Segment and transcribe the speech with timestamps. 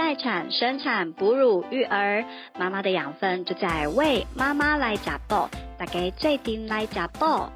[0.00, 2.24] 待产、生产、哺乳、育儿，
[2.58, 5.46] 妈妈的养分就在为妈妈来加爆，
[5.76, 7.52] 大家最顶来加爆。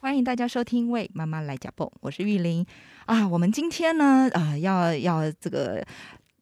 [0.00, 2.64] 欢迎大家收听《为妈妈来加爆》，我是玉玲
[3.04, 3.28] 啊。
[3.28, 5.84] 我们今天呢，呃，要要这个。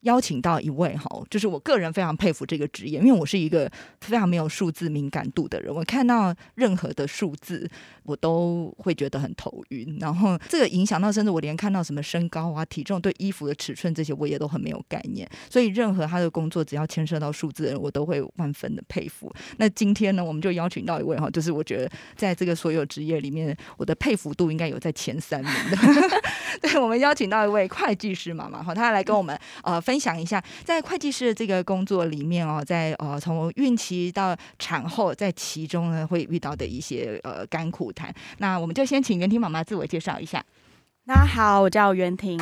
[0.02, 3.70] 邀请到一位哈，就是我个人非常佩服这个职业，因为我是一个
[4.00, 7.68] 非常没有数字敏感度的人，我看到任何的数字，
[8.04, 15.28] 我都会觉得很头晕，然后这个影响到甚至我连看到什么身高啊、体重、对衣服的尺寸这些，我也都很没有概念。
[15.50, 19.32] 所以任何他的工作只要牵涉到数字人，我都会万分的佩服。
[19.56, 25.76] 那今天呢，我们就邀请到一位哈，就是我觉得在这个所有职业里面，我的佩服度应该有在前三名的。
[26.62, 29.82] 对，我们邀请到一位会计师妈妈哈，她来跟我们呃。
[29.88, 38.14] 分享一下，在会计师的这个工作里面哦，在呃从孕期到产后，在其中呢会遇到的一些呃甘苦谈。
[38.36, 40.44] 那我们就先请袁婷妈妈自我介绍一下。
[41.06, 42.38] 大家好，我叫袁婷。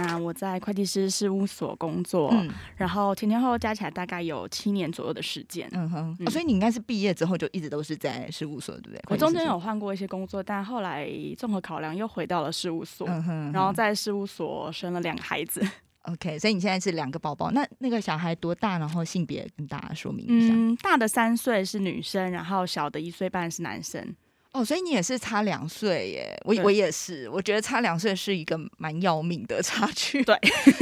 [0.00, 2.30] 那我在会计师事务所工作，
[2.76, 5.66] 然后前前后后加起来大概有七年左右的时间。
[5.72, 9.02] 嗯哼，所以你应该是毕业之后就一直都是在事务所，对不对？
[9.08, 13.08] 我中间有换过一些工作，但后来综合考量又回到了事务所。
[13.08, 15.66] 嗯哼，然后在事务所生了两个孩子。
[16.10, 18.78] OK，所以你现在是两个宝宝，那那个小孩多大？
[18.78, 20.54] 然后性别跟大家说明一下。
[20.54, 24.14] 嗯，大的三岁是女生，然后小的一岁半是男生。
[24.52, 30.24] 哦，所以你也是差两岁耶，我我也是，我觉得差两岁是一个蛮要命的差距。
[30.24, 30.34] 对，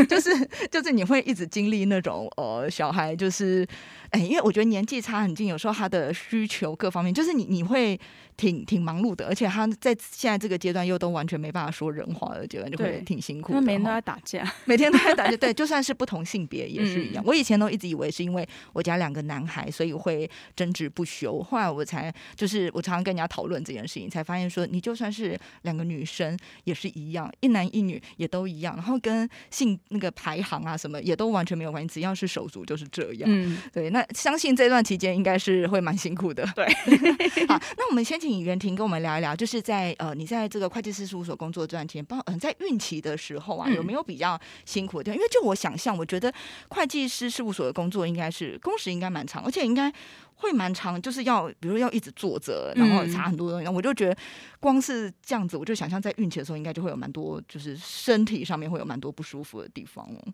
[0.09, 0.31] 就是
[0.71, 3.67] 就是你会一直经历那种呃小孩就是，
[4.11, 7.99] 哎，因为我觉得年纪差很近，有时候他的需求各方面，就是你你会。
[8.37, 13.61] 挺挺忙碌的，而且他在现在这个阶段又都完全没办法说人话的阶段，就会挺辛苦的。
[13.63, 15.37] 每天都在打架，每天都在打架。
[15.41, 17.25] 对，就算是不同性别也是一样。
[17.27, 21.43] 我以前都一直以为是因为我家两个男孩，所以会争执不休。
[21.43, 28.75] 后来我才就是我常常跟人家讨论这件事情，才发现说你就算是两个女生也是一样，一男一女也都一样。
[28.77, 33.23] 然后跟性那个排行啊什么也都完全没有关系，只要是手足就是这样。
[33.33, 33.89] 嗯，对。
[33.89, 36.47] 那相信这段期间应该是会蛮辛苦的。
[36.55, 36.67] 对。
[37.49, 38.17] 好，那我们先。
[38.26, 45.17] 请袁婷跟我们聊一聊，就是在呃，你在这个会计师事务所工作这段时间，包嗯，在孕期的时候啊，有没有比较辛苦的地方？
[45.17, 46.33] 因为就我想象，我觉得
[46.69, 49.93] 会计师事务所的工作应该是工时应该蛮长，而且应该
[50.35, 53.69] 会蛮长，就是要比如要一直坐着，然后查很多东西。
[53.69, 54.17] 我就觉得
[54.61, 60.33] 光是这样子，我就想象在孕期的时候，应该就会有蛮多，就是身体上面会有蛮多不舒服的地方哦。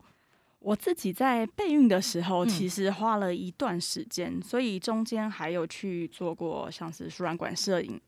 [0.63, 8.01] 我自己在备孕的时候，其实花了一段时间，所以中间还有去做过像是输卵管摄影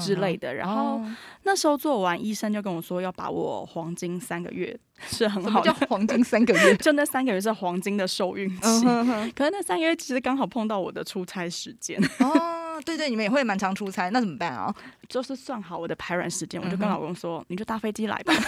[0.00, 0.54] 之类的。
[0.54, 1.00] 然后
[1.44, 4.76] 那时候做完，医生就跟我说要把握黄金三个月，
[5.06, 5.62] 是很好。
[5.62, 6.76] 叫黄金三个月？
[6.82, 8.84] 就那三个月是黄金的受孕期。
[9.36, 12.00] 可是那三个月其实刚好碰到我的出差时间。
[12.18, 14.74] 哦，对对，你们也会蛮常出差，那怎么办啊？
[15.08, 18.34] 就是算好我的排卵时间，我就跟老公说，你就搭飞机来吧。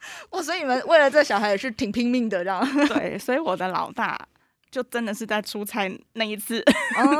[0.30, 3.18] 哇，所以你们为了这小孩也是挺拼命的，这样 对。
[3.18, 4.18] 所以我的老大
[4.70, 6.64] 就真的是在出差那一次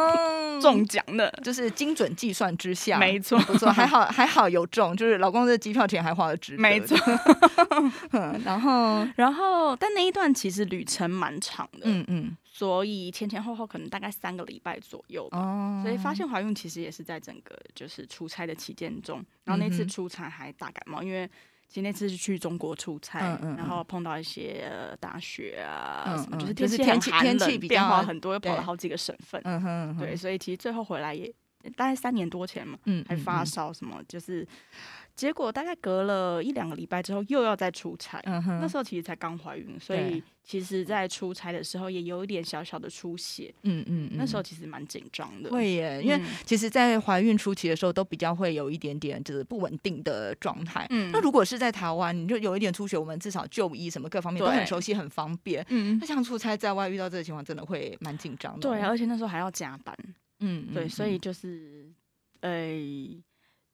[0.63, 6.97] 中奖的，就是精准计算之下，没错，不错，还好还好有中，就是老公的机票钱还花了值，没错。
[8.13, 15.39] 嗯然后然后，但那一段其实旅程蛮长的，嗯嗯，所以前前后后可能大概三个礼拜左右吧。
[15.39, 15.81] 哦。
[15.83, 21.29] 所以发现怀孕其实也是在整个就是出差的期间中，然后那次出差还大感冒，因为。
[21.71, 29.41] 其实那次是去中国出差，然后碰到一些大雪啊，什么就是天气天气天气变化很多，又跑了好几个省份，
[29.97, 31.33] 对，所以其实最后回来也
[31.77, 32.77] 大概三年多前嘛，
[33.09, 34.47] 还发烧什么，就是。
[35.17, 38.21] 结果大概隔了一两个礼拜之后，又要再出差。
[38.25, 43.55] 那时候其实才刚怀孕，所以其实，在出差的时候也有一点小小的出血。
[43.63, 45.51] 嗯嗯，那时候其实蛮紧张的。
[45.51, 50.87] 会耶，因为其实，在怀孕初期的时候，都比较会有一点点就是不稳定的状态。
[50.91, 55.65] 嗯，那如果是在台湾，你就有一点出血，我们至少就医什么各方面都很熟悉，很方便。
[55.69, 58.61] 嗯，那像出差在外遇到这个情况，真的会蛮紧张的。
[58.61, 59.95] 对，而且那时候还要加班。
[60.41, 61.91] 嗯，对，所以就是，
[62.41, 62.51] 呃。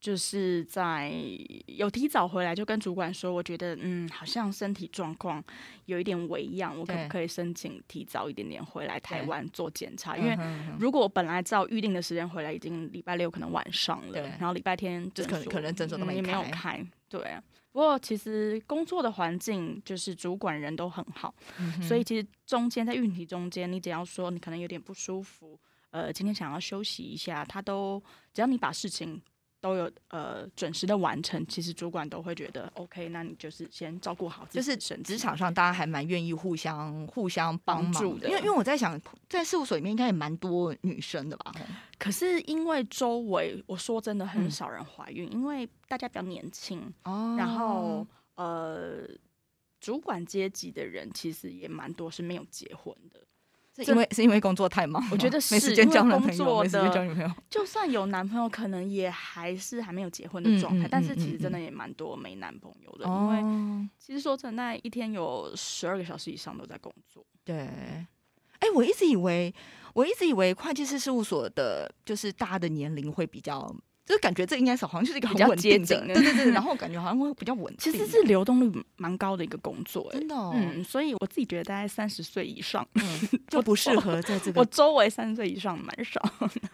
[0.07, 1.13] 就是在
[1.67, 5.43] 有提早回来，就跟主管说，我觉得嗯，好像身体状况
[5.87, 10.17] 有一点微恙，我可不可以申请提早一点点回来台湾做检查？
[10.17, 10.39] 因为
[10.79, 16.87] 如果我本来照预定的时间回来，已经礼拜六可能晚上了，然后礼拜天诊可可能诊所都没开。
[17.09, 17.43] 对啊，
[17.73, 21.35] 不过其实工作的环境就是主管人都很好，
[21.83, 25.59] 所以其实中间在孕期中间，你只要说你可能有点不舒服，
[25.91, 28.01] 呃，今天想要休息一下，他都
[28.33, 29.21] 只要你把事情。
[29.67, 38.29] 都有呃准时的完成，其实主管都会觉得 OK，那你就是先照顾好，就是职场上大家还蛮愿意互相互相帮助的。
[38.29, 41.53] 因为因为我在想，在事务所里面应该也蛮多女生的吧？
[41.99, 49.09] 可是因为周围我说真的很少人怀孕，因为大家比较年轻哦，然后呃
[49.81, 53.21] 主管阶级的人其实也蛮多是没有结婚的。
[53.85, 57.31] 是因为是因为工作太忙，我觉得没时间交男朋友，没时间交女朋友。
[57.51, 60.89] 就算有男朋友，可能也还是还没有结婚的状态。
[60.89, 67.25] 但是其实真的也蛮多没男朋友的，因为其实说真的，一天有十二个小时以上都在工作。
[67.45, 69.55] 对，哎，我一直以为，
[69.95, 73.75] 我一直以为会计师事务所的，就是大家的年龄会比较。
[74.07, 77.93] 就感觉这应该是好像就是一个很稳定的，对对对，然后感觉好像会比较稳定。
[77.93, 80.35] 其实是流动率蛮高的一个工作，真的。
[80.55, 82.87] 嗯，所以我自己觉得大概三十岁以上
[83.51, 84.61] 就不适合在这个。
[84.61, 86.23] 我周围三十岁以上蛮少。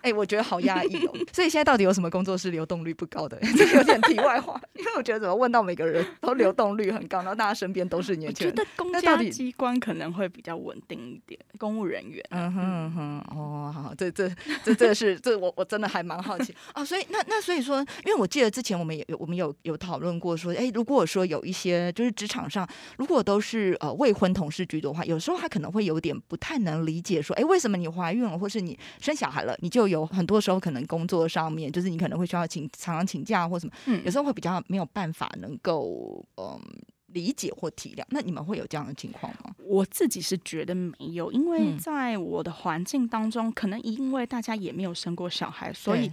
[0.03, 1.13] 哎，我觉得好压抑哦。
[1.33, 3.39] 所以现在到底有什么工作是流动率不高的？
[3.57, 8.55] 这有点题外话，因为我觉得怎么问到每个人都流动率很高，然后大家身边都是年轻人。
[8.55, 12.23] 觉得公家机关可能会比较稳定一点，公务人员。
[12.29, 14.31] 嗯哼哼，哦，好，这这
[14.63, 16.85] 这这是这我我真的还蛮好奇啊。
[16.85, 17.22] 所以那。
[17.27, 36.61] 那所以说，因为我记得之前我们也有我们有有讨论过说，哎，如果说有一些就是职场上，如果都是呃未婚同事居多的话，有时候他可能会有点不太能理解说，哎，为什么你怀孕了，或是你生小孩了，你就有很多时候可能工作上面，就是你可能会需要请常常请假或什么，嗯，有时候会比较没有办法能够嗯
[37.09, 38.03] 理解或体谅。
[38.11, 39.55] 那你们会有这样的情况吗？
[39.59, 46.11] 我自己是觉得没有，因为在我的环境当中，可能因为大家也没有生过小孩，所以。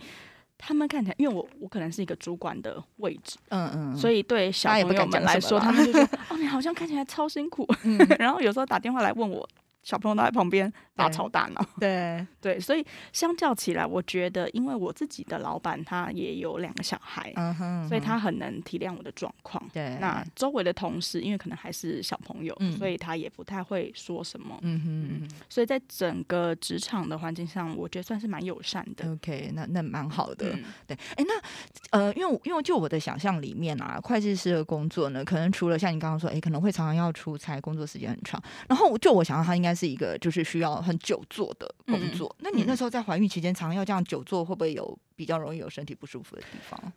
[0.61, 7.65] 他们看起来，因为我我可能是一个主管的位置，嗯嗯，所以对小朋友们来说，他们就说 哦，你好像看起来超辛苦，
[8.19, 9.47] 然后有时候打电话来问我。
[9.83, 19.63] 小朋友都在旁边大吵大闹，对 对，所以相较起来，我觉得，因为我自己的老板他也有两个小孩，嗯哼，所以他很能体谅我的状况。
[19.73, 24.81] 对，那周围的同事，因为可能还是小朋友，所以他也不太会说什么，嗯
[25.29, 29.09] 哼，所以在整个职场的环境上，我觉得算是蛮友善的。
[29.13, 30.53] OK，那那蛮好的。
[30.85, 39.68] 对，哎，那呃，因为因为就我的想象里面啊，会计师的工作呢，可能除了像你刚刚说，哎，可能会常常要出差，工作时间很长，然后就我想到他应该。
[39.75, 42.35] 是一个就是需要很久坐的工作。
[42.39, 46.93] 那你那时候在怀孕期间，常要这样久坐，会不会有比较容易有身体不舒服的地方？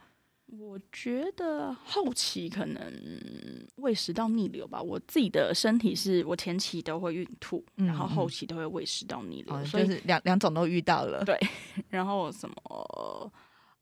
[0.59, 2.93] 我觉得后期可能
[3.77, 4.83] 胃食道逆流吧。
[4.83, 11.25] 我自己的身体是我前期都会孕吐，然后后期都会胃食道逆流，所以是两两种都遇到了。
[11.25, 11.39] 对，
[11.89, 13.33] 然后什么？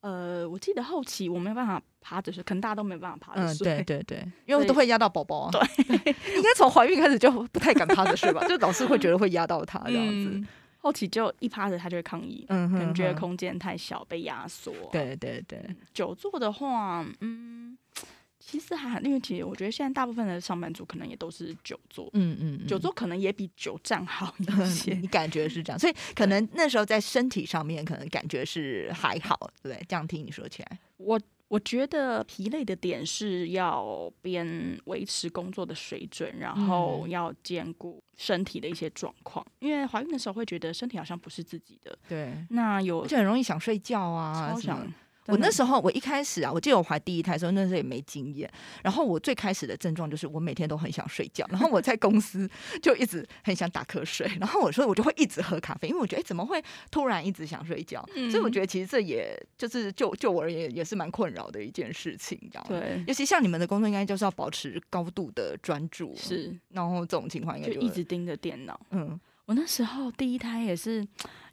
[0.01, 3.67] 呃，我记得后期我没有办法趴着睡，可能大家都没有办法趴着睡。
[3.67, 5.51] 嗯，对对对， 因为都会压到宝宝。
[5.51, 5.61] 对，
[6.37, 10.43] 应该从怀孕开始就不太敢趴着睡吧，就老是会觉得会压到他这样子。
[10.83, 14.73] 后期就一趴着他就会抗议，嗯，可能觉得空间太小被压缩。
[14.91, 15.63] 对对对，
[15.93, 17.77] 久坐的话，嗯。
[18.41, 24.95] 其实还因为其实我觉得现在大部分的上班族可能也都是久坐，嗯嗯，久坐可能也比久站好一 些。
[24.95, 39.45] 你感觉是这样，所以可能那时候在身体上面可能感觉是还好，对这样听你说起来，我我觉得疲累的点是要边维持工作的水准，然后要兼顾身体的一些状况。
[39.59, 44.91] 因为怀孕的时候会觉得身体好像不是自己的，对，那有就很容易想睡觉啊，超想。
[45.27, 48.51] 我那时候，我一开始啊，我记得我怀第一胎的时候，那时候也没经验。
[48.83, 51.47] 然后我最开始的症状就是，我每天都很想睡觉。
[51.51, 52.49] 然后我在公司
[52.83, 54.27] 就一直很想打瞌睡。
[54.41, 58.05] 然后我说，我就会一直喝咖啡，因为我觉得，哎，怎么会突然一直想睡觉？
[58.31, 62.67] 所以我觉得，其实这也就是就就我而言，也是蛮困扰的一件事情，这样。
[62.69, 66.13] 对，尤其像你们的工作，应该就是要保持高度的专注。
[66.17, 68.81] 是，然后这种情况应该就一直盯着电脑。
[68.91, 71.07] 嗯，我那时候第一胎也是，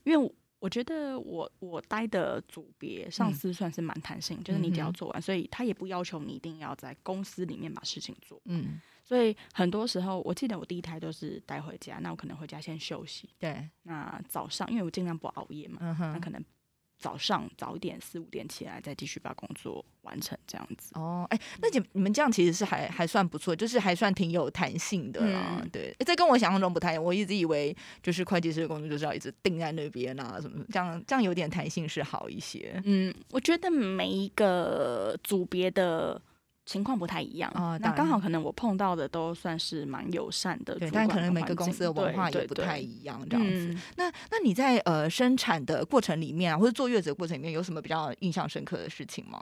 [0.03, 0.31] 因为。
[0.59, 8.41] 我觉得我我待的组别上司算是蛮弹性，就是你只要做完，所以他也不要求你一定要在公司里面把事情做。
[8.45, 13.29] 嗯，所以很多时候，我记得我第一胎都是带回家，那我可能回家先休息。
[13.37, 16.43] 对，那早上因为我尽量不熬夜嘛，那可能。
[16.97, 20.91] 早上早一点，四五点起来，再继续把工作完成，这样子。
[20.95, 25.63] 哦，哎，那你你们这样其实是还还算不错，就是还算挺有弹性的啦。
[25.71, 27.03] 对，这跟我想象中不太一样。
[27.03, 32.81] 我一直以为就是会计师的工作就是要一直定在那边啊，什么这样这样有点弹性是好一些。
[32.85, 36.21] 嗯，我觉得每一个组别的。
[36.67, 43.73] 情况不太一样啊，那刚好可能我碰到的都算是蛮友善的，对，但可能每个公司的文化也不太一样，这样子。
[43.95, 49.41] 那那你在呃生产的过程里面啊，或者坐月子的过程里面，有什么比较印象深刻的事情吗？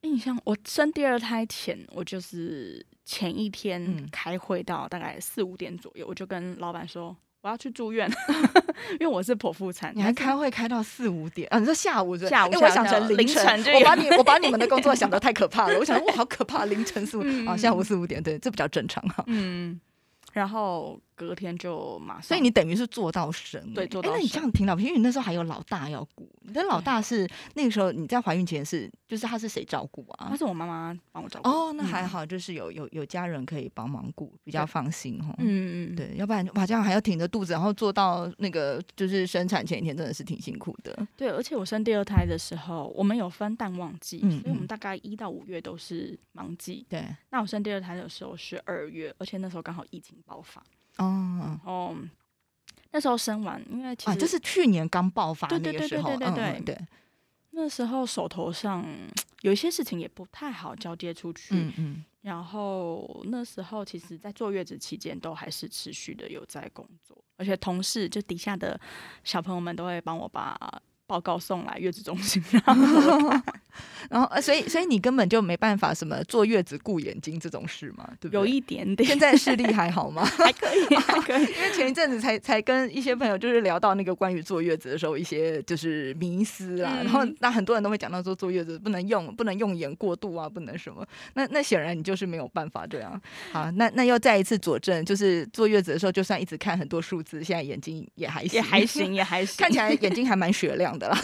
[0.00, 7.14] 印象，我生第二胎前，我就是前一天开会到大概四五点左右，我就跟老板说。
[7.44, 8.10] 我要去住院，
[8.98, 9.92] 因为我是剖腹产。
[9.94, 11.58] 你还开会开到四五点啊？
[11.58, 12.16] 你说下午？
[12.16, 12.50] 下午？
[12.54, 13.62] 我想成凌晨。
[13.74, 15.76] 我把你我把你们的工作想的太可怕了。
[15.78, 16.64] 我想哇，好可怕！
[16.64, 19.22] 凌晨四五啊，下午四五点，对，这比较正常哈。
[19.26, 19.78] 嗯。
[20.32, 22.22] 然后隔天就马上。
[22.22, 24.18] 所以你等于是做到神，对，做到神。
[24.18, 26.26] 那你这样挺了不起，因为你那时候还有老大要顾。
[26.46, 30.28] 你的老大是那个时候你在怀孕前是，就是他是谁照顾啊？
[30.28, 31.48] 他是我妈妈帮我照顾。
[31.48, 35.34] 哦，那还好，就是有有有家人可以帮忙顾，比较放心哈。
[35.38, 41.06] 嗯嗯，对，要不然哇，这样还要挺着肚子，然后做到那个就是生产前一天，真的是挺辛苦的。
[41.16, 46.84] 对，而且我生第二胎的时候，我们有分淡旺季，所以我们大概一到五月都是忙季。
[46.88, 50.62] 对，那我生第二胎的时候是二月，而且那时候刚好疫情爆发。
[50.98, 51.96] 哦，
[52.94, 56.78] 那时候生完，因为其实就是去年刚爆发那个时候，对对对对对，
[57.50, 58.86] 那时候手头上
[59.40, 61.56] 有一些事情也不太好交接出去。
[61.56, 62.04] 嗯嗯。
[62.22, 68.80] 然后那时候，其实，在坐月子期间，都还是持续的有在工作，而且同事就底下的
[69.24, 70.56] 小朋友们都会帮我把。
[71.06, 73.52] 报告送来月子中心， 然后
[74.10, 78.40] 呃，所以所以你根本就没办法什么坐月子顾眼睛这种事嘛，对不对？
[78.40, 79.08] 有一点点。
[79.08, 80.24] 现在视力还好吗？
[80.38, 81.42] 还可以，还可以。
[81.54, 91.06] 因为前一阵子才才跟一些朋友就是聊到那个关于坐月子的时候一些就是迷思啊，然后那很多人都会讲到说坐月子不能用不能用眼过度啊，不能什么。
[91.34, 93.20] 那那显然你就是没有办法这样。
[93.52, 100.84] 好，那那又再一次佐证，就是坐月子的时候，就算一直看很多数字，现在眼睛也还也还行，也还行，看起来眼睛还蛮雪亮。
[100.98, 101.18] 的啦，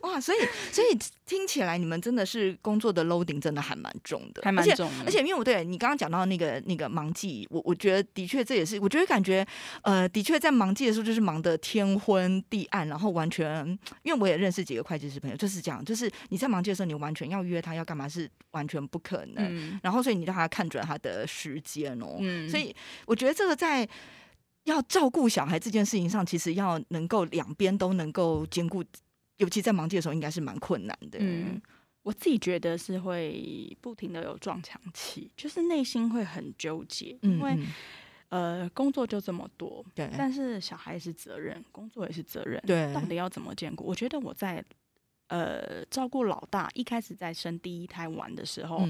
[0.00, 0.18] 哇！
[0.18, 0.38] 所以
[0.72, 4.90] 所以听起来你们真的是工作的 loading 真的还蛮重的，还蛮重。
[5.04, 9.46] 而且因为我对你刚刚讲到那个那个忙季，我我觉得的确这也是，我觉得感觉
[9.82, 13.66] 呃，的确在忙季的时候就是忙得天昏地暗，然后完全
[14.02, 19.80] 因为我也认识几个会计师朋友，就是这样，就是你在忙季的时候，你完全要约他要干嘛是完全不可能。
[19.82, 22.16] 然后所以你让他看准他的时间哦。
[22.20, 22.74] 嗯所以
[23.06, 23.88] 我觉得这个在。
[24.64, 28.84] 要照顾小孩这件事情上，其实要能够两边都能够兼顾，
[29.40, 31.18] 尤其在忙季的时候，应该是蛮困难的。
[31.20, 31.60] 嗯，
[32.02, 37.58] 我自己觉得是会不停的有撞墙期，就是内心会很纠结，因为
[38.28, 43.84] 呃工作就这么多，对，但是小孩是责任，工作也是责任，对，到底要怎么兼顾？
[43.84, 44.64] 我觉得我在
[45.28, 48.78] 呃照顾老大，一开始在生第一胎玩的时候。
[48.78, 48.88] 所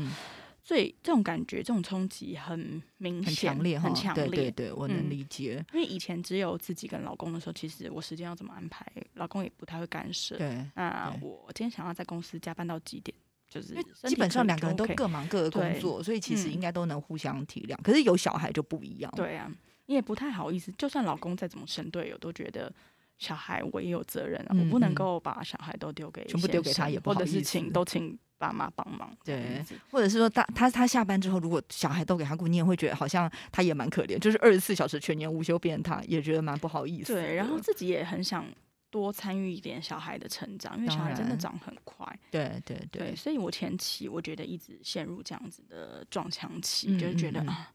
[0.76, 4.26] 以这种感觉，这种冲击很明显、很强烈、很强烈。
[4.26, 5.64] 对对对，我能理解。
[5.72, 10.36] 因为以前只有自己跟老公的时候，其实我时间要怎么安排，老公也不太会干涉。
[10.36, 10.64] 对。
[10.74, 13.16] 那我今天想要在公司加班到几点，
[13.48, 13.74] 就是
[14.06, 17.74] 基本上两个人都各忙各的工作，所以其实应该都能互相体谅。
[17.82, 19.10] 可是有小孩就不一样。
[19.16, 19.50] 对啊，
[19.86, 22.72] 你也不太好意思，就算老公再怎么神队友，都觉得
[23.18, 28.18] 小孩我也有责任啊，我不能够把小孩都丢给全部丢给他，也不或者是请都请。
[28.40, 37.12] 爸妈帮忙，对，或者是说他他他下班之后，如果小孩都给他顾，你也会觉得好像他也蛮可怜，就是二十四小时全年无休，变他也觉得蛮不好意思。
[37.12, 38.46] 对，然后自己也很想
[38.90, 42.18] 多参与一点小孩的成长，因为小孩真的长很快。
[42.30, 47.70] 对对对，所以我前期我觉得一直陷入这样子的撞墙期，就是觉得啊，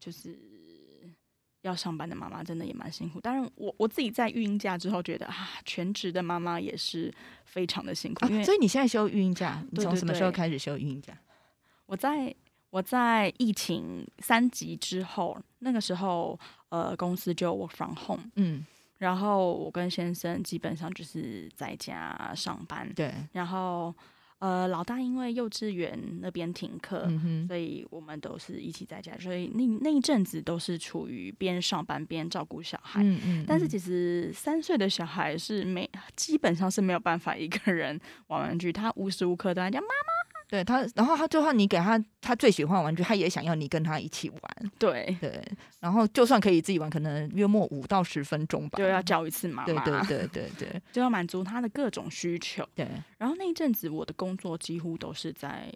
[0.00, 0.47] 就是。
[1.68, 8.26] 要上班的妈妈真的也蛮辛苦，当然我我自己在育婴假之后觉得啊，全职的妈妈也是非常的辛苦。
[8.42, 11.16] 所以你现在休育婴假，你从什么时候开始休育婴假？
[11.86, 12.34] 我在
[12.70, 16.38] 我在疫情三级之后，那个时候
[16.70, 23.94] 呃公司就 work from home，嗯，然后我跟先生基本上就是在家上班，对，然后。
[24.38, 27.10] 呃，老大因为幼稚园那边停课，
[27.48, 33.02] 所以我们都是一起在家，所以那那一阵子都是处于边上班边照顾小孩。
[33.02, 33.44] 嗯嗯。
[33.46, 40.17] 但是其实三岁的小孩是没，基本上是没有办法一个人玩玩具，他无时无刻都在叫妈妈。
[40.48, 44.40] 对他，然后他就算你给他他最喜欢玩具，他也想要你跟他一起玩。
[44.78, 45.46] 对对，
[45.78, 48.78] 然后就算可以自己玩，可能约莫五到十分钟吧。
[48.78, 49.84] 就要叫一次妈妈。
[49.84, 52.66] 对对对对对， 就要满足他的各种需求。
[52.74, 52.88] 对。
[53.18, 55.70] 然后那一阵子，我的工作几乎都是在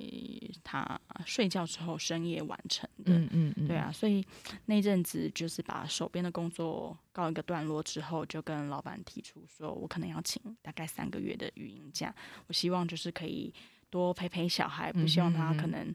[0.64, 3.12] 他睡觉之后深夜完成的。
[3.12, 3.68] 嗯嗯嗯。
[3.68, 4.24] 对啊，所以
[4.64, 12.14] 那阵子就是把手边的工作告一个段落之后，就跟老板提出说，我可能要请大概三个月的语音假。
[12.46, 13.52] 我希望就是可以。
[13.92, 15.94] 多陪陪小孩，不希望他可能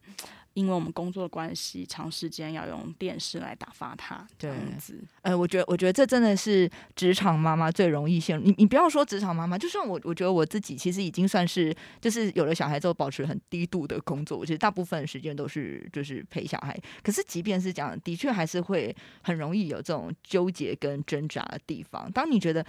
[0.54, 5.04] 因为我们工作的关系，长时间要用电视来打发他这样子。
[5.24, 8.44] 呃，我觉得，我觉得这真的是职场妈妈最容易陷入。
[8.44, 14.38] 你，你不要说职场妈妈，就算我，我觉得我自己其实已经算是，就是有了小孩之后保持很低度的工作。
[14.38, 16.80] 我觉得大部分时间都是就是陪小孩。
[17.02, 22.12] 可是即便是这样，的确还是会很容易有这种纠结跟挣扎的地方。
[22.12, 22.64] 当你觉得。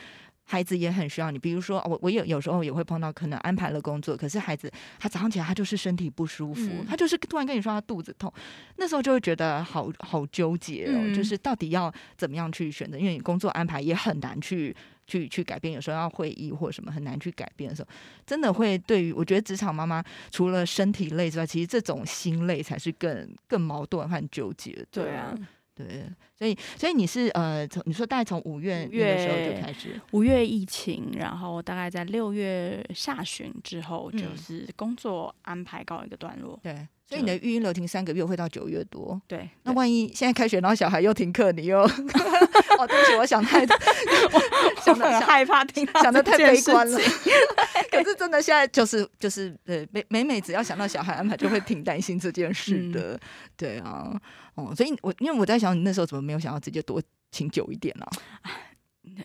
[0.51, 8.33] 孩子也很需要你，比如说我，我有有时候也会碰到，可能安排了工作，可是孩子他早上起来他就是身体不舒服，他就是突然跟你说他肚子痛，
[8.77, 14.75] 那时候就会觉得好好纠结哦，就是到底要怎么样去选择，因为你工作安排也很难去
[15.07, 17.89] 去去改变，有时候要会议或什么很难去改变的时候，
[18.25, 24.83] 真的会对于我觉得职场妈妈除了身体累之外，其实这种心累才是更更矛盾和纠结。
[24.91, 25.37] 对啊。
[25.79, 26.05] 对，
[26.37, 36.59] 所以所以你是呃，从你说大概从五月五月时候就开始，五月疫情，然后大概在六月下旬之后，就是工作安排告一个段落。
[36.63, 36.75] 对，
[37.09, 39.21] 所以你的育婴留停三个月会到九月多。
[39.29, 41.87] 对，那万一现在开学，然后小孩又停课，你又
[42.79, 43.67] 哦，对不起，我想太
[44.83, 46.99] 想的很害怕，听想的太悲观了。
[47.91, 53.19] 可是真的现在就是就是呃，每每每只要想到小孩安排，就会挺担心这件事的。
[53.57, 54.13] 对啊。
[54.55, 58.07] 哦，所以我因为我在想，你那时候怎么没有想要直接多请久一点呢？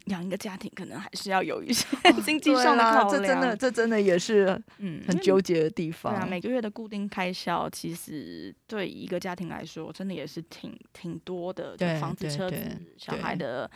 [0.05, 1.85] 养一个家庭可能还是要有一些
[2.23, 6.13] 经济上的考量，这真的这真的也是嗯很纠结的地方。
[6.13, 12.57] 对啊，每个月的固定开销其实对一个家庭来说，真的也是挺挺多的，就房子、车子、
[12.97, 13.69] 小孩的。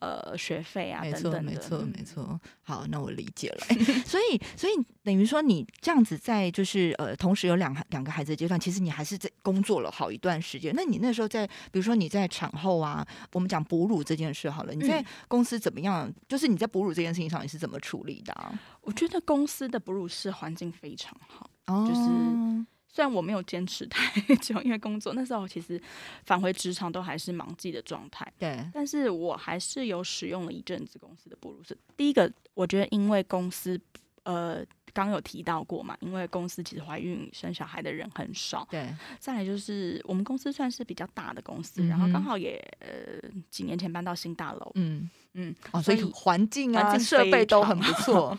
[0.00, 2.40] 呃，学费啊，没错，没错，没错。
[2.62, 3.66] 好，那我理解了。
[4.04, 10.72] 所以，所以等于说，你这样子在就是呃，同时有两两个孩子的阶段，其实你还是在工作了好一段时间。
[10.74, 16.10] 那你那时候在，比如说你在产后啊，我们讲哺乳这件事好了，你在公司怎么样？
[16.26, 18.34] 就是你在哺乳这件事情上，你是怎么处理的？
[18.80, 21.50] 我觉得公司的哺乳室环境非常好，
[21.86, 22.00] 就是。
[22.92, 25.80] 虽然我没有坚持太久，因为工作那时候其实
[26.24, 28.26] 返回职场都还是忙季的状态。
[28.36, 31.76] 对，但是我还是有使用了一阵子公司的哺乳室。
[31.96, 33.80] 第一个，我觉得因为公司
[34.24, 38.66] 呃刚有提到过嘛，因为公司其实怀孕生小孩的人很少。
[38.68, 38.92] 对。
[39.20, 44.72] 再来就是我们公司算是比较大的公司，然后刚好也呃几年前搬到新大楼。
[44.74, 45.54] 嗯嗯。
[45.70, 48.36] 哦，所以环境啊设备都很不错。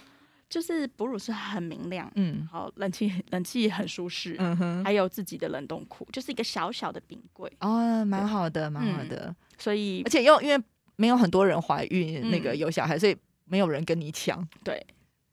[0.52, 10.62] 就是哺乳室很明亮，嗯，好，冷气冷气很舒适，嗯哼，还有自己的冷冻库，就是一个小小的冰柜，哦，蛮好的，蛮好的，所以而且又因为
[10.98, 13.16] 没有很多人怀孕，那个有小孩，所以
[13.46, 14.86] 没有人跟你抢，对。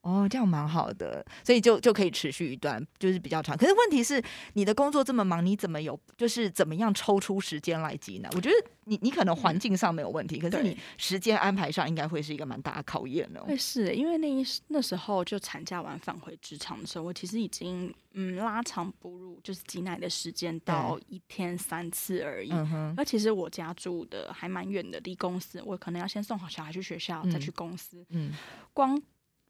[0.08, 3.54] 哦，这样蛮好的，所以就就可以持续一段，就是比较长。
[3.54, 4.22] 可是问题是，
[4.54, 8.28] 你的工作这么忙，你怎么有就是怎么样抽出时间来挤呢？
[8.32, 13.44] 我觉得你你可能环境上没有问题，可是你时间安排上应该会是一个蛮大的考验哦。
[13.44, 22.50] 会是因为那一那时候就产假完返回职场的时候，我其实已经嗯拉长哺乳就是挤奶的时间到一天三次而已。
[22.96, 28.02] 而其实我家住的还蛮远的，离公司我可能要先送好小孩去学校，再去公司。
[28.09, 28.33] 嗯，
[28.72, 28.98] 光。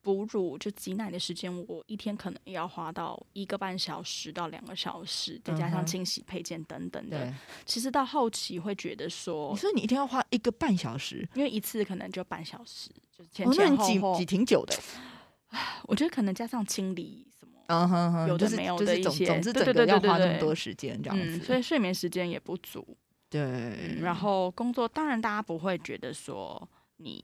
[0.03, 7.33] 哺乳就挤奶的时间，我一天可能要花到一个半小时到两个小时，再加上清洗配件等等的。
[7.67, 14.75] 其实到后期会觉得说，你说你一天要花一个半小时，因为一次可能就半小时，就是前前后后挤挺久的。
[15.85, 22.97] 我觉得可能加上清理什么，嗯哼哼，有的没有的一些，总之整个要花那么多时间这样子，所以睡眠时间也不足。
[23.31, 27.21] 对，然后工作当然大家不会觉得说你。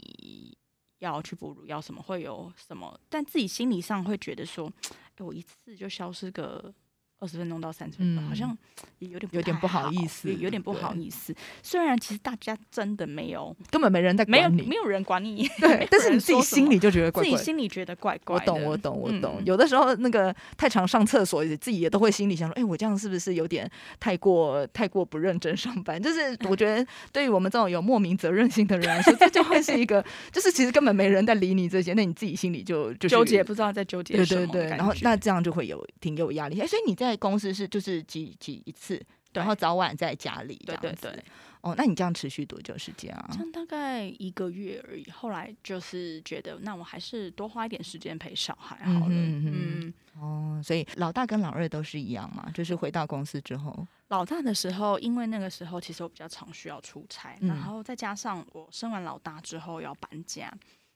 [1.13, 4.73] 要去哺乳，要什么会有什么，但自己心理上会觉得说，
[5.17, 6.73] 哎，我一次就消失个。
[7.21, 8.57] 二十分钟到三十分钟，好像
[8.99, 11.35] 也有点有点不好意思，有点不好意思。
[11.63, 15.49] 虽然其实大家真的没有，根本没人在管你，没有人管你。
[15.59, 18.35] 对，但是你自己心里就觉得怪，自己心里觉得怪怪。
[18.35, 19.41] 我懂，我懂，我懂。
[19.45, 26.03] 有的时候那个太常上厕所，自己也都会心里想说，哎，我这样是不是有点太过太过不认真上班？
[26.03, 34.47] 就是我觉得，对于我们这种有莫名责任心的人来说，这就会是一个， 就是其实根本没人在理你这些，那你自己心里就就纠结，不知道在纠结什么。
[34.49, 36.61] 对对对，然后那这样就会有挺有压力。
[36.61, 37.85] 哎，所以你在公司是就是。
[37.85, 38.99] 是挤挤一次，
[39.35, 41.23] 然后早晚在家里，对对对。
[41.61, 43.29] 哦，那你这样持续多久时间啊？
[43.31, 45.09] 像大概一个月而已。
[45.11, 49.07] 后来就是觉得，那我还是多花一点时间陪小孩好了。
[49.11, 52.51] 嗯哦，所以老大跟老二都是一样嘛？
[52.55, 60.51] 就是回到公司之后，老大的时候，因为那个时候其实我比较常需要出差，然后再加上我生完老大之后要搬家，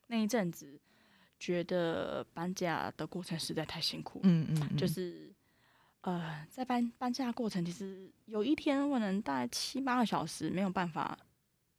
[0.06, 0.80] 那一阵子
[1.38, 4.20] 觉得搬家的过程实在太辛苦。
[4.22, 5.27] 嗯嗯，就是。
[6.02, 11.18] 呃，在搬搬家过程，其实有一天我能大概七八个小时没有办法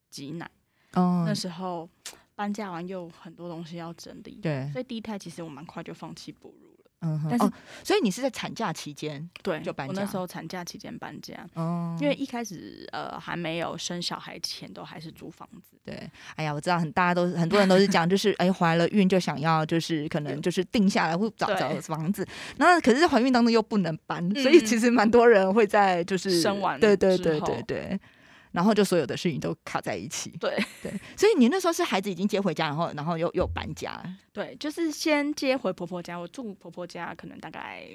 [0.10, 0.50] 挤奶。
[0.94, 1.90] 哦，那时候
[2.36, 6.69] 搬家完又很多东西要整理，对，所以第一胎其实我蛮快就放弃哺乳。
[7.02, 7.52] 嗯，但是
[7.84, 9.94] 所以你是在产假期间对就搬家？
[9.94, 15.78] 我那时候产假期间搬家，哦，因为一开始呃还没有生小孩前都还是租房子。
[15.86, 28.00] 对，哎呀，我知道很大家都 很多人都是讲，就是哎怀了孕就想要就是可能就是定下来或找找房子，那可是怀孕当中又不能搬，所以其实蛮多人会在就是生完对对对对对。
[28.52, 37.88] 然后就所有的事情都卡在一起，对对，所以你那时候是孩子已经接回家，然后然后又又搬家，对，就是先接回婆婆家，我住婆婆家可能大概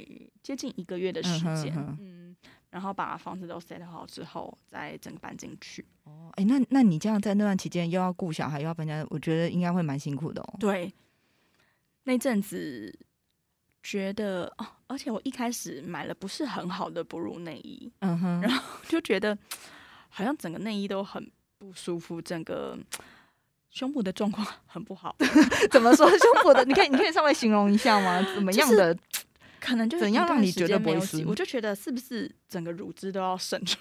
[0.43, 2.37] 接近一个月的时间，嗯，
[2.71, 5.85] 然后把房子都 set 好之后，再整个搬进去。
[6.05, 10.57] 哦，哎，那那你这样在那段期间又要顾小孩又要搬家，我觉得应该会蛮辛苦的哦。
[10.61, 10.93] 对，
[12.05, 12.97] 那阵子
[13.83, 19.37] 觉得哦，而且我一开始买了不是很好的哺乳内衣，嗯哼，然后就觉得。
[20.17, 22.79] 好像整个内衣都很不舒服，整个
[23.69, 25.17] 胸部的状况 很不好。
[25.73, 26.65] 怎么说胸部的？
[26.65, 28.23] 你可以你可以稍微形容一下吗？
[28.33, 28.97] 怎么样的？
[29.59, 33.79] 可能就是怎样让你觉得不舒我就觉得是不是整个乳汁都要渗出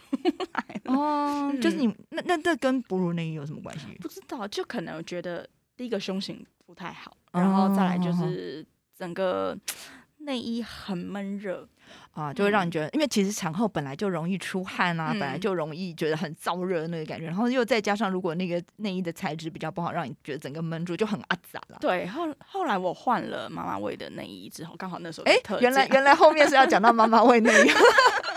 [0.54, 1.54] 来哦？
[1.62, 3.86] 就是你那那这跟哺乳内衣有什么关系？
[4.00, 8.66] 不知道，就可能觉得第一个胸型不太好，然后再来就是
[8.98, 9.56] 整个
[10.20, 11.68] 内衣很闷热。
[12.14, 21.78] 啊，就会让你觉得，因为其实产后本来就容易出汗啊，本来就容易觉得很燥热那个感觉，然后又再加上如果那个内衣的材质比较不好，让你觉得整个闷住，就很阿杂了。
[21.82, 27.72] 对，后后来我换了妈妈味的内衣之后，刚好那时候哎，原来原来后面是要讲到妈妈味内衣。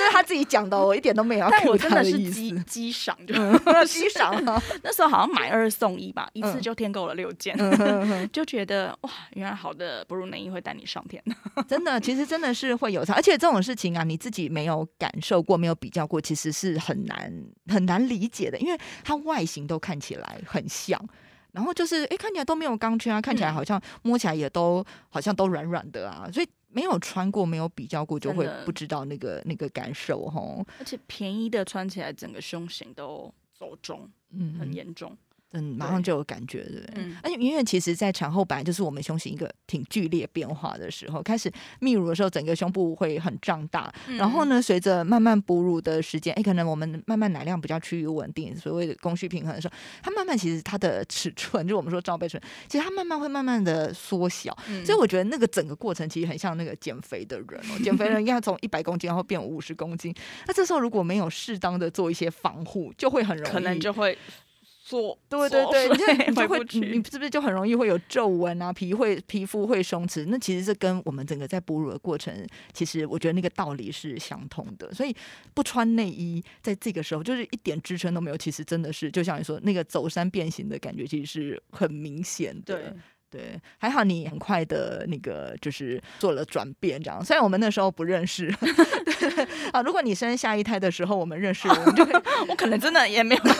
[0.00, 1.46] 这是他自己讲的，我一点都没有。
[1.50, 3.34] 但我真的是机机赏，就
[3.84, 4.34] 机赏。
[4.82, 7.54] 那时候好像买二送一吧，一次就添购了六件，
[8.32, 11.22] 就觉得哇，原来好的哺乳内衣会带你上天。
[11.68, 17.30] 真的，其实真的是会有差，而且这种事情啊，你自己没有感受过，没有比较过，其实是很难
[17.66, 20.98] 很难理解的，因为它外形都看起来很像，
[21.52, 26.48] 然后就是哎，看起来都没有钢圈啊，看起来好像摸起来也都好像都软软的啊，所以。
[26.72, 30.64] 没有穿过，没有比较过，就会不知道那个那个感受吼。
[30.78, 35.16] 而且便宜的穿起来，整个胸型都走中，嗯，很严重。
[35.52, 37.04] 嗯，马上就有感觉，对不对？
[37.22, 43.92] 而且因为其实，在产后本来就是我们胸型一个挺剧烈变化的时候，开始泌乳的时候，整个胸部会很胀大。
[44.16, 54.56] 然后呢，随着慢慢哺乳的时间，哎，可能我们慢慢奶量比较趋于稳定，所谓的供需平衡的时候，它慢慢其实它的尺寸，就我们说罩杯寸，其实它慢慢会慢慢的缩小。
[54.84, 60.14] 所以我觉得那个整个过程其实很像那个减肥的人哦，减肥人应该从一百公斤然后变五十公斤。
[60.46, 64.16] 那这时候如果没有适当的做一些防护，就会很容易，可能就会。
[64.90, 68.72] 做对对对，你就会你是不是就很容易会有皱纹啊？
[68.72, 72.34] 皮会皮肤会松弛，那其实是跟我们整个在哺乳的过程，
[72.72, 74.92] 其实我觉得那个道理是相通的。
[74.92, 75.14] 所以
[75.54, 82.74] 不穿内衣，在这个时候就是一点支撑都没有，其实真的是就像你说那个走山变形的感觉，其实是很明显的。
[82.76, 82.92] 对，
[83.78, 87.24] 还好你很快的那个就是做了转变，这样。
[87.24, 88.52] 虽然我们那时候不认识，
[89.72, 92.04] 啊，如果你生下一胎的时候我们认识，我们就
[92.48, 93.56] 我可能真的也没有生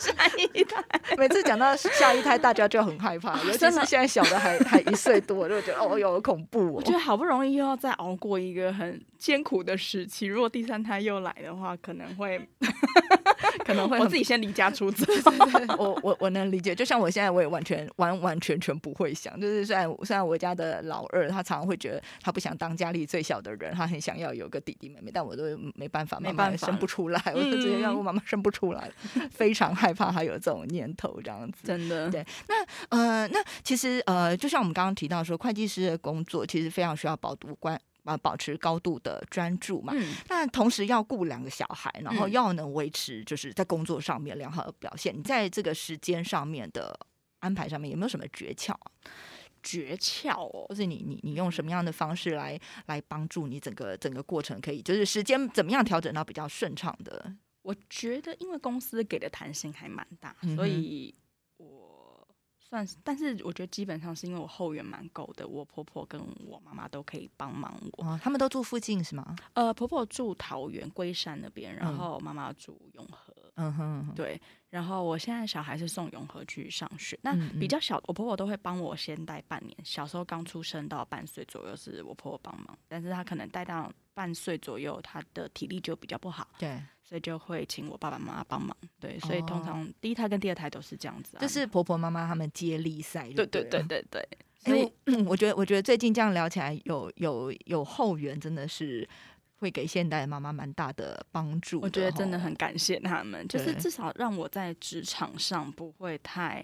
[0.00, 0.82] 下一胎。
[1.16, 6.74] 每次讲到下一胎，大家就很害怕，尤其是现在小的还还一岁多，就觉得哦哟恐怖。
[6.74, 12.48] 我觉得好不容易又要再熬过一个很艰苦的时期，如果第三胎又来的话，可能会。
[13.68, 15.04] 可能会我自己先离家出走，
[15.76, 16.74] 我我我能理解。
[16.74, 19.38] 就像我现在，我也完全完完全全不会想。
[19.38, 28.90] 就是虽然虽然我家的老二，他常常会觉得他不想当家里最小的人，他很想要有个弟弟妹妹，但我都没办法，没办法生不出来，我就直接让我妈妈生不出来，
[29.30, 31.66] 非常害怕他有这种念头这样子。
[31.66, 32.24] 真的，对。
[32.48, 32.54] 那
[32.88, 37.78] 呃，那其实呃，就像我们刚刚提到说，会计师的工作其实非常需要保读关。
[38.08, 39.92] 啊，保持高度的专注嘛。
[39.94, 40.14] 嗯。
[40.28, 45.16] 那同时要顾两个小孩，然后要能维持就是在工作上面良好的表现。
[45.16, 46.98] 你在这个时间上面的
[47.40, 48.90] 安排上面有没有什么诀窍啊？
[49.62, 57.34] 诀窍哦，就是你你你用什么样的方式来来帮助你整个整个过程可以就是时间怎么样调整到比较顺畅的？
[57.62, 61.14] 我觉得因为公司给的弹性还蛮大，所以。
[62.70, 68.18] 算是，但是我觉得基本上是因为我后援蛮够的，我婆婆跟我妈妈都可以帮忙我。
[68.22, 69.34] 他们都住附近是吗？
[69.54, 73.34] 呃，婆婆住桃园龟山那边，然后妈妈住永和。
[73.54, 74.40] 嗯哼，对。
[74.70, 79.76] 然后我现在小孩是送永和去上学，那比较小，我婆婆都会帮我先带半年。
[79.82, 86.46] 小时候刚出生到半岁左右是我婆婆帮忙，但是她可能带到半岁左右，她的体力就比较不好。
[86.58, 86.80] 对。
[87.08, 94.28] 所以就会请我爸爸妈妈帮忙，对，所以通常第一胎跟第二胎都是这样子，就是婆婆妈妈他们接力赛，对对对对对。
[94.58, 94.92] 所以
[95.24, 99.08] 我觉得，我觉得最近这样聊起来，有有有后援，真的是
[99.60, 101.80] 会给现代妈妈蛮大的帮助。
[101.80, 106.62] 我觉得真的很感谢他们，就是至少让我在职场上不会太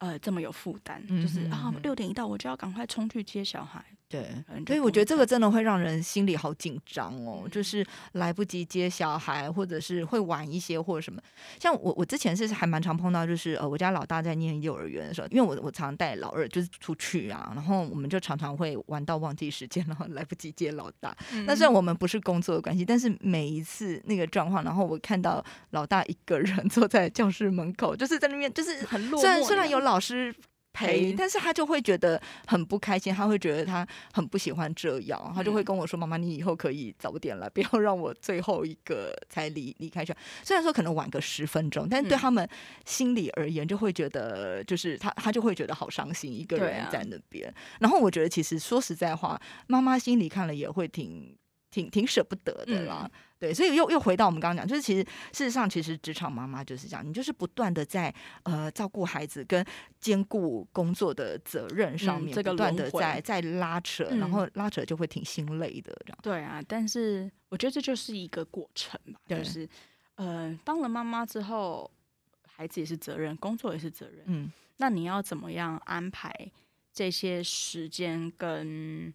[0.00, 3.82] 呃这么有负担，就是啊六点一到我就要赶快冲去接小孩。
[4.10, 4.26] 对，
[4.66, 11.22] 所以我觉得这个真的会让人心里好紧张哦，就是来不及接小孩，或者是会晚一些，或者什么。
[11.60, 21.16] 像我，我之前是还蛮常碰到，就是呃，我家老大在念幼儿园的时候，因为我我常带老二就是出去啊，然后我们就常常会玩到忘记时间，然后来不及接老大。
[21.46, 30.32] 那虽然我们不是工作的关系，但是每一次那个状况，然后我看到老大一个人坐在教室门口，就是在那边，就是很落虽然虽然有老师。
[30.72, 42.48] 陪，但是他就会觉得很不开心，他会觉得他很不喜欢这样，他就会跟我说：“妈妈，你以后可以早点来，不要让我最后一个才离离开去。”虽然说可能晚个十分钟，但是对他们
[42.86, 47.52] 心里而言，就会觉得就是他他就会觉得好伤心，一个人在那边。
[47.80, 51.36] 然后我觉得其实说实在话，妈妈心里看了也会挺。
[51.72, 53.08] 挺挺舍不得的啦。
[53.40, 59.64] 对，所以又又回到我们刚刚讲，就是其实事实上，其实职场妈妈就是这样，你就是不断的在呃照顾孩子跟
[59.98, 66.18] 兼顾工作的责任上面，不断的在在拉扯，然后拉扯就会挺心累的这样。
[66.22, 69.66] 对啊，但是我觉得这就是一个过程吧，就是
[70.16, 71.90] 呃当了妈妈之后，
[72.46, 76.30] 孩子也是责任，工作也是责任，嗯，那你要怎么样安排
[76.92, 79.14] 这些时间跟？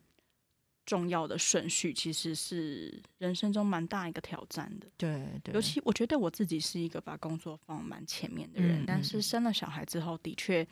[0.85, 5.53] 重要的顺序其实是人生中蛮大一个挑战的，对对。
[5.53, 10.65] 尤其我觉得我自己是一个把工作放蛮前面的人，但是生了小孩之后，的确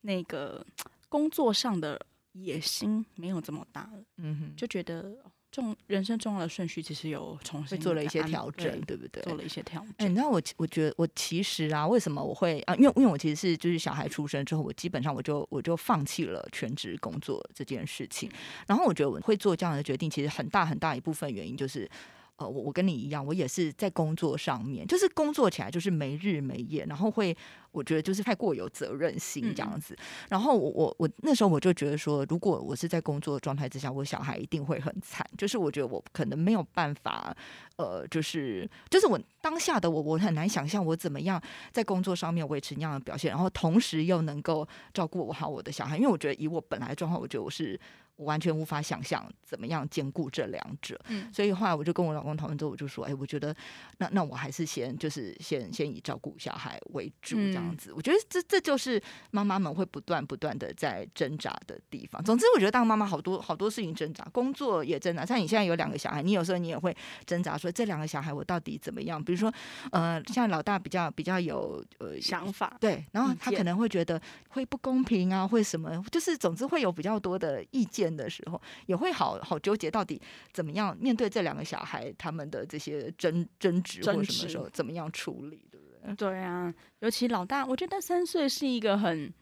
[0.00, 0.66] 那个
[1.08, 2.00] 工作上的
[2.32, 5.16] 野心没有这么大了，嗯哼，就觉得。
[5.52, 9.22] 重人生重要的顺序其实有重新做了一些调整，对不对？
[9.22, 9.94] 做了一些调整。
[9.98, 12.74] 哎，你知道我，我觉得我其实啊，为什么我会啊？
[12.76, 18.28] 因为因为我其实是就是小孩出生之后，我基本上我就我就放弃了全职工作这件事情。
[18.66, 21.88] 然后我觉得我会做这样的决定，其实很大很大一部分原因就是。
[22.36, 27.36] 呃，我我跟你一样，我也是在工作上面，就是工作起来就是没日没夜，然后会
[27.70, 29.96] 我觉得就是太过有责任心这样子。
[30.30, 35.24] 然后我我我那时候我就觉得说，如果我是在工作状态之下，我小孩一定会很惨。
[35.36, 37.36] 就是我觉得我可能没有办法，
[37.76, 41.40] 呃，就是就是我当下的我，我很难想象我怎么样
[41.70, 45.96] 在工作上面维持那样的表现，然后同时又能够照顾好我的小孩。
[45.96, 47.78] 因为我觉得以我本来状况，我觉得我是。
[48.16, 53.54] 我完全无法想象怎么样兼顾这两者，嗯，所以后来我就跟我老公讨论之后，我就说，哎，我觉得
[53.98, 57.92] 那那我还是先就是先先以照顾小孩为主这样子。
[57.94, 62.22] 我觉得这这就是妈妈们会不断不断的在挣扎的地方。
[62.22, 65.24] 总之，我觉得当妈妈好多好多事情挣扎，工作也挣扎。
[65.24, 66.94] 像你现在有两个小孩，你有时候你也会
[67.24, 69.22] 挣扎，说这两个小孩我到底怎么样？
[69.22, 69.52] 比如说，
[69.90, 74.20] 呃，像老大比较比较有呃想法，对，然后他可能会觉得
[74.50, 78.01] 会不公平啊，会什么，就是总之会有比较多的意见。
[78.10, 80.20] 的时候也会好好纠结，到底
[80.52, 86.14] 怎么样面对这两个小孩他们的这些争争执或什么时候怎么样处理，对不对？
[86.16, 89.32] 对啊，尤其老大，我觉得三岁是一个很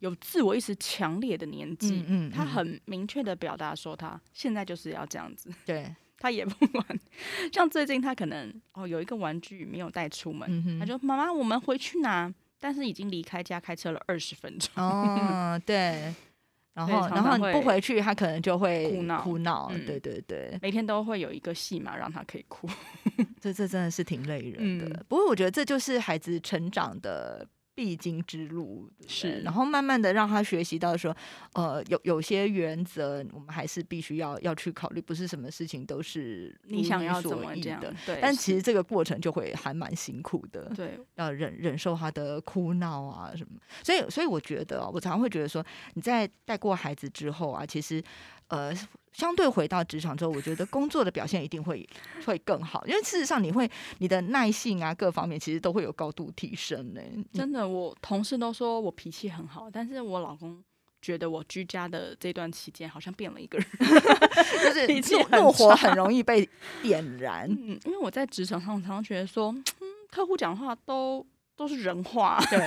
[0.00, 6.84] 有自我意识强烈的年纪，嗯，他很明确的表达说他现在就是要这样子，对他也不管。
[7.52, 16.14] 像最近他可能哦有一个玩具没有带出门，他说妈妈我们回去拿，但是已经离开家开车了二十分钟，哦，对。
[16.72, 19.70] 然后，然后你不回去，他可能就会哭闹，哭闹。
[19.86, 22.68] 对对对，每天都会有一个戏码让他可以哭，
[23.40, 25.04] 这这真的是挺累人的。
[25.08, 27.46] 不过我觉得这就是孩子成长的。
[27.80, 31.16] 必经之路是，然后慢慢的让他学习到说，
[31.54, 37.90] 呃，有有些原则，我们还是必须要要去考虑，不是什么事情都是你想要怎么这样的。
[38.04, 40.70] 对，但其实这个过程就会还蛮辛苦的。
[40.76, 43.58] 对，要忍忍受他的哭闹啊什么。
[43.82, 45.64] 所以，所以我觉得，我常常会觉得说，
[45.94, 48.04] 你在带过孩子之后啊，其实。
[48.50, 48.72] 呃，
[49.12, 51.88] 相对回到职场之后，我觉得工作的表现一定会
[52.24, 57.00] 会更好，因为事实上你会你的耐性啊，各方面其实都会有高度提升呢。
[57.32, 60.62] 真的，我同事都说我脾气很好，但是我老公
[61.02, 63.66] 觉得我居家的这段期间好像变了一个人
[64.62, 66.48] 就是怒怒火很容易被
[66.82, 67.48] 点燃。
[67.50, 72.58] 嗯，因为我在职场上常常觉得说，嗯，客户讲话都都是人话，对，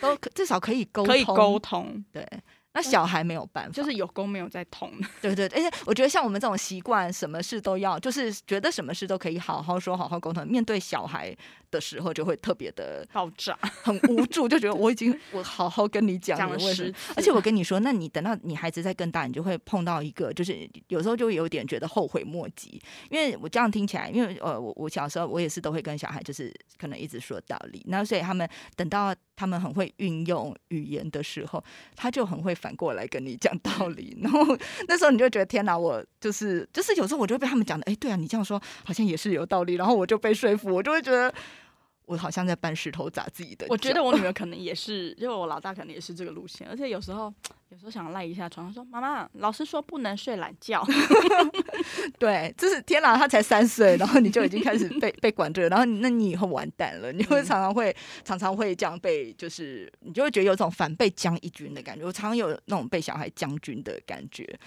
[0.00, 2.26] 都至少可以沟可以沟通，对。
[2.74, 4.90] 那小孩没有办法，就是有功没有在痛。
[5.20, 10.46] 对对，而且我觉得像我们这种习惯，什么事都要，就是觉得什么事都可以好好说、好好沟通。
[10.46, 11.36] 面对小孩
[11.70, 16.94] 的时候，就会特别的爆炸，很无助，就觉得我已经我好好跟你讲了，为什么？
[17.16, 22.80] 而且我跟你说，那你等到你孩子再更大，你就会碰到一个，就是有时候就有点觉得后悔莫及。
[23.10, 29.14] 因为我这样听起来，因为呃，我我小时候我也是都会跟小孩，就是可能一直说道理，那所以他们等到。
[29.34, 31.64] 他们很会运用语言的时候，
[31.96, 34.16] 他就很会反过来跟你讲道理。
[34.22, 34.56] 然后
[34.88, 39.74] 那时候你就觉得天哪，我就是就是有时候我就被他们讲的，哎，对啊，你这样说好像也是有道理。
[39.74, 41.34] 然后我就被说服，我就会觉得。
[42.06, 43.66] 我好像在搬石头砸自己的。
[43.68, 46.66] 我觉得我女儿 可能也是，因为我老大可能也是这个路线。
[46.68, 47.32] 而且有时候，
[47.68, 50.84] 有时候想赖一下床，说：“妈妈，老师说不能睡懒觉。
[52.18, 57.12] ”对，就是天哪，他才三岁，然后你就已经开始被 被管着，然后那你以后完蛋了。
[57.12, 62.04] 你会常常会常常会这样被，就是你就会觉得有种反被将一军的感觉。
[62.04, 64.58] 我常常有那种被小孩将军的感觉。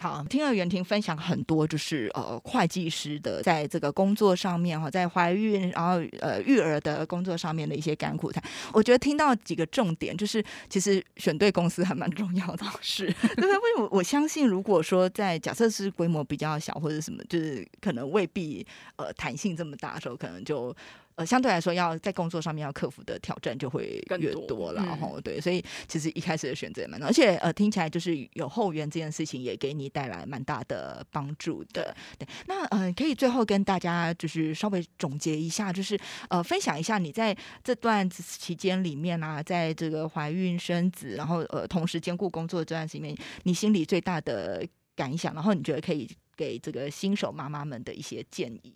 [0.00, 8.42] 好，听了袁婷分享很多，就是呃，会计师的在这个工作上面哈，在怀孕然后呃育儿的工作上面的一些甘苦谈。
[8.72, 12.66] 我觉得听到几个重点，就是其实选对公司还蛮重要的。
[12.82, 20.74] 是， 对，因为我我相信，如果说在假设是规模比较小或者什么，就是可能未必呃弹性这么大的时候，可能就。
[21.16, 31.94] 呃，相对来说，要在工作上面要克服的挑战就会越多了，然后对，所以其实一开始的选择也蛮多，而且呃，听起来就是有后援这件事情也给你带来蛮大的帮助的。
[32.18, 35.96] 对，那呃，可以最后跟大家就是稍微总结一下，就是
[36.28, 48.74] 呃，分享一下你在这段期间里面啊，在这个怀孕生子，然后呃，同时兼顾工作这段时间里面，你心里最大的感想，然后你觉得可以给这个新手妈妈们的一些建议。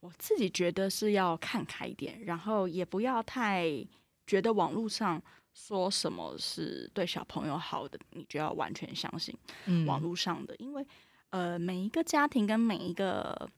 [0.00, 3.66] 我自己觉得是要看开一点，然后也不要太
[4.26, 5.20] 觉得网络上
[5.54, 9.36] 说什么是对小朋友好的，你就要完全相信
[9.86, 10.86] 网络上的，因为
[11.30, 13.48] 呃每一个家庭跟每一个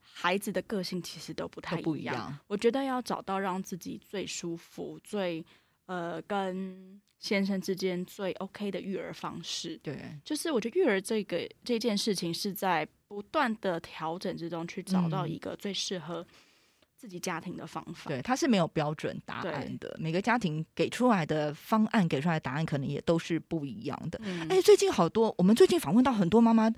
[0.00, 2.38] 孩子的个性其实都不太一样。
[2.46, 5.44] 我觉得要找到让自己最舒服、最
[5.86, 9.76] 呃跟先生之间最 OK 的育儿方式。
[9.82, 12.86] 对，就是我觉得育儿这个这件事情是在。
[13.08, 16.24] 不断的调整之中，去找到一个最适合
[16.94, 18.08] 自己家庭的方法。
[18.08, 19.96] 对，它是没有标准答案的。
[19.98, 24.20] 每个家庭给出来的方案，给出来的答案，可能也都是不一样的。
[24.50, 26.70] 哎，最近好多，我们最近访问到很多妈妈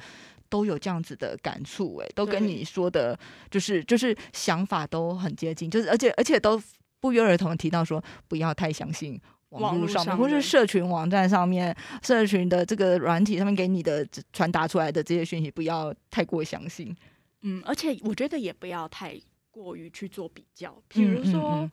[0.49, 3.19] 都有这样子的感触，哎，都跟你说的，
[3.51, 6.63] 就是就是想法都很接近，就是而且而且都
[7.01, 9.21] 不约而同提到说，不要太相信。
[9.51, 16.97] 网络上面，或是社群网站上面，社群的这个软体上面给你的传达出来的这些讯息，不要太过相信。
[17.43, 21.71] 嗯，而且我觉得也不要太过于去做比较，比如说。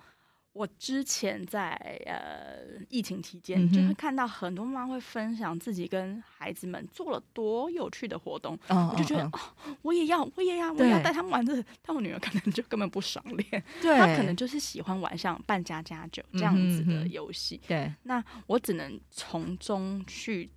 [0.57, 1.71] 我之前在
[2.07, 9.39] 呃疫情期间，就会看到很多妈妈会分享自己跟孩子们做了多有趣的活动，我就觉得哦，
[9.83, 11.63] 我也要，我也要，我也要带他们玩这。
[11.83, 17.61] 但我女儿可能就根本不赏练， 她可能就是喜欢玩像扮家家酒这样子的游戏。
[17.67, 20.49] 对，那我只能从中去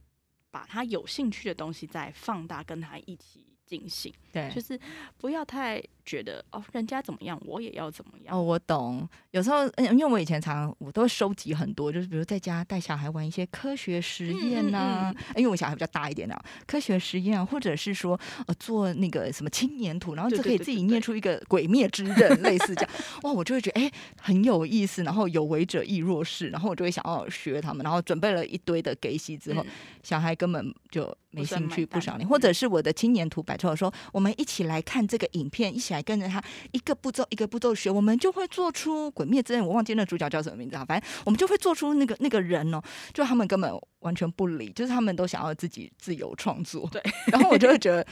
[0.50, 4.12] 把她有兴趣的东西再放大，跟她一起进行。
[4.33, 4.78] 对，就是
[5.16, 5.80] 不要太。
[6.02, 8.37] 觉得哦，人家怎么样，我也要怎么样。
[8.37, 9.09] 哦，我懂。
[9.30, 15.14] 有时候，因为我以前常我都会收集很多，就是比如在家带小孩玩一些科学实验呐。
[15.37, 22.90] 因为我小孩比较大一点啊，科学实验啊，或者是说呃做那个什么青年图，然后就可以自己捏出一个鬼灭之刃类似这样。
[23.22, 29.64] 哇，我就会觉得哎很有意思，然后有为者亦若是，然后我就会想要学他们，然后准备了一堆的给息之后，
[30.02, 36.01] 小孩根本就没兴趣不想念，或者是我的青年图摆说，我们一起来看这个影片，一起来。
[36.11, 36.42] 跟着他
[36.73, 39.62] 一个步骤一个步骤学，我们就会做出《鬼灭之刃》。
[39.64, 43.70] 我忘记那主角叫什么名字啊，反正我们就会做出那个 那个人哦，就他们根本
[44.01, 46.88] 完全不理，就是他们都想要自己自由创作。
[46.90, 48.05] 对，然后我就会觉得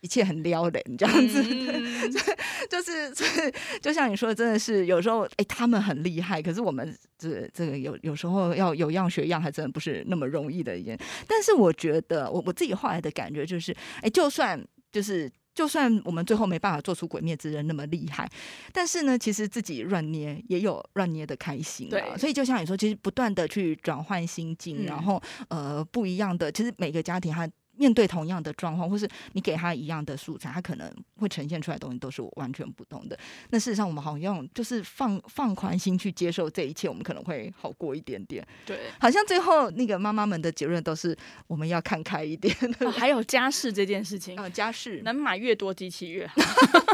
[0.00, 1.44] 一切很撩人这样子，
[2.68, 3.12] 就是
[3.80, 10.98] 就像你说的，真的是有时候哎，他们很厉害，可是我们这这个有有时候要有样学样，还真的不是那么容易的一件。
[11.28, 14.60] 但是我觉得我我自己后来的感觉就是，哎，就算
[14.94, 15.30] 就是。
[15.56, 18.28] 就算我们最后没办法做出《鬼灭之刃》那么厉害，
[18.72, 21.88] 但是呢，其实自己乱捏也有乱捏的开心。
[21.94, 27.48] 啊，所以就像你说，其实不断的去转换心境，然后呃，不一样的，其实每个家庭它。
[27.76, 33.18] 面对同样的状况，或是你给他一样的素材，他可能会呈现出来的东西都是完全不同的。
[33.50, 38.46] 那事实上，我们好像就是放放宽心去接受这一切，我们可能会好过一点点。
[38.64, 42.54] 对，好像最后那个妈妈们的结论都是我们要看开一点。
[42.92, 46.34] 还有家事这件事情，嗯， 家事能买越多机器越好，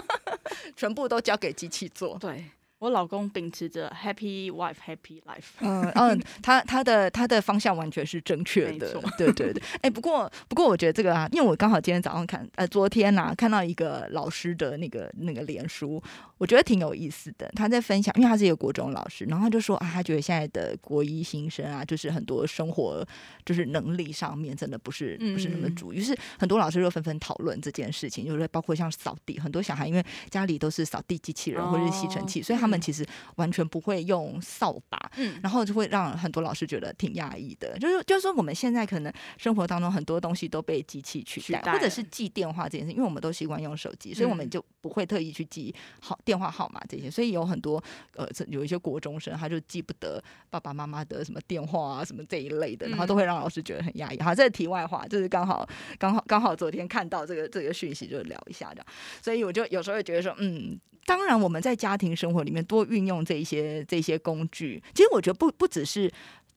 [0.77, 2.19] 全部都交给机器做。
[2.19, 2.45] 对。
[2.81, 9.63] 我老公秉持着 happy wife happy life，嗯嗯，他他的他的方向完全是正确的， 对对对。
[9.83, 16.03] 哎，不过不过我觉得这个啊，因为我刚好今天早上看，呃，昨天呐看到一个老师的那个那个脸书，
[16.41, 17.47] 我觉得挺有意思的。
[17.55, 23.07] 他在分享，因为他是一个国中老师，然后他就说啊，他觉得现在的国一新生啊，就是很多生活
[23.45, 32.81] 就是能力上面真的不是不是那么足，于是很多老师就纷纷讨论这件事情，就是包括像扫地，很多小孩因为家里都是扫地机器人或者是吸尘器，所以他们。
[32.81, 33.05] 其实
[33.37, 37.79] 完全不会用扫把，嗯，然后就会让很多老师觉得挺压抑的。
[37.79, 47.11] 就是就是说，我们现在可能生活当中很多东西都被机器取代，或者是记电话这件事，因为我们都习惯用手机，所以我们就不会特意去记好电话号码这些。
[47.11, 47.83] 所以有很多
[48.15, 54.21] 呃，有一些国中生他就记不得爸爸妈妈的什么电话啊，什么这一类的，然后都会让老师觉得很压抑。
[54.21, 58.87] 好，这是题外话，就是刚好刚好刚好昨天看到这个这个讯息，就聊一下这样。
[59.21, 60.79] 所以我就有时候会觉得说，嗯。
[61.07, 66.09] 当然，我们在家庭生活里面多运用这些这些工具，其实我觉得不不只是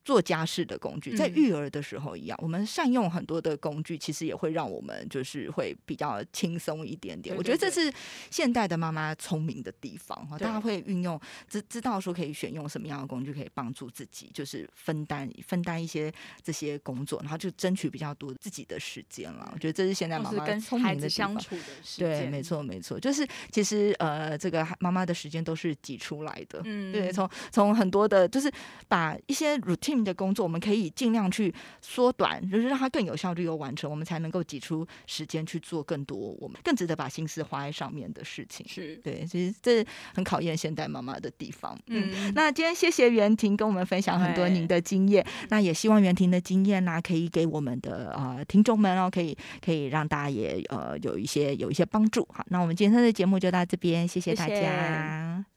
[0.03, 7.33] 做家事的工具，在育儿的时候一样，我们善用很多的工具，其实也会让我们就是会比较轻松一点点。
[7.37, 7.91] 我觉得这是
[8.29, 11.17] 现代的妈妈聪明的地方哈，大家会运用
[11.47, 16.11] 知知道说可以选用什么样的工具可以帮助自己，就是分担分担一些
[16.43, 19.49] 这些工作，然后就争取比较多自己的时间了。
[19.53, 28.51] 我觉得这是现在妈妈聪明的相处的时间对，没错没错，就是其实呃，这个妈妈的时间都是挤出来的，嗯，对，从从很多的，就是
[28.89, 29.92] 把一些 routine。
[30.01, 38.65] 的工作，我们可以尽量去缩短，就是让它更有效率又完成，我们才能够挤出时间去做更多我们更值得把心思花在上面的事情。
[38.65, 39.85] 是对，其实这
[40.15, 41.77] 很考验现代妈妈的地方。
[41.87, 52.25] 嗯，那今天谢谢袁婷跟我们分享很多您的经验，那也希望袁婷的经验呢，可以给我们的呃听众们哦，可以可以让大家也呃有一些有一些帮助。
[52.31, 55.52] 好，那我们今天的节目就到这边，谢谢大家。